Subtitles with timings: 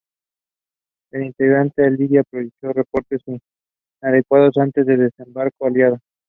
[1.11, 3.39] La inteligencia aliada proveyó reportes muy
[4.01, 5.99] inadecuados antes del desembarco aliado.